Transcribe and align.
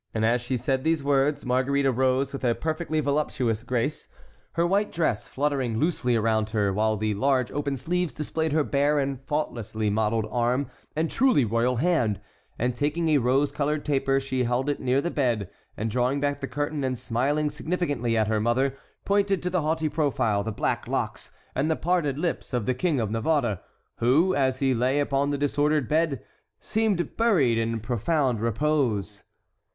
As 0.15 0.41
she 0.41 0.57
said 0.57 0.83
these 0.83 1.03
words 1.03 1.45
Marguerite 1.45 1.85
arose 1.85 2.33
with 2.33 2.43
a 2.43 2.55
perfectly 2.55 2.99
voluptuous 3.01 3.61
grace, 3.61 4.09
her 4.53 4.65
white 4.65 4.91
dress 4.91 5.27
fluttering 5.27 5.77
loosely 5.77 6.15
around 6.15 6.49
her, 6.49 6.73
while 6.73 6.97
the 6.97 7.13
large 7.13 7.51
open 7.51 7.77
sleeves 7.77 8.11
displayed 8.11 8.51
her 8.51 8.63
bare 8.63 8.97
and 8.97 9.21
faultlessly 9.27 9.91
modelled 9.91 10.25
arm 10.31 10.71
and 10.95 11.11
truly 11.11 11.45
royal 11.45 11.75
hand, 11.75 12.19
and 12.57 12.75
taking 12.75 13.09
a 13.09 13.19
rose 13.19 13.51
colored 13.51 13.85
taper 13.85 14.19
she 14.19 14.43
held 14.43 14.71
it 14.71 14.79
near 14.79 15.01
the 15.01 15.11
bed, 15.11 15.51
and 15.77 15.91
drawing 15.91 16.19
back 16.19 16.39
the 16.39 16.47
curtain, 16.47 16.83
and 16.83 16.97
smiling 16.97 17.51
significantly 17.51 18.17
at 18.17 18.25
her 18.27 18.39
mother, 18.39 18.75
pointed 19.05 19.43
to 19.43 19.51
the 19.51 19.61
haughty 19.61 19.87
profile, 19.87 20.43
the 20.43 20.51
black 20.51 20.87
locks, 20.87 21.29
and 21.53 21.69
the 21.69 21.75
parted 21.75 22.17
lips 22.17 22.53
of 22.53 22.65
the 22.65 22.73
King 22.73 22.99
of 22.99 23.11
Navarre, 23.11 23.59
who, 23.97 24.33
as 24.33 24.61
he 24.61 24.73
lay 24.73 24.99
upon 24.99 25.29
the 25.29 25.37
disordered 25.37 25.87
bed, 25.87 26.23
seemed 26.59 27.15
buried 27.17 27.59
in 27.59 27.79
profound 27.79 28.41
repose. 28.41 29.25